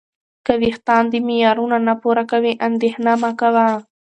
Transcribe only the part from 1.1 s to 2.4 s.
دې معیارونه نه پوره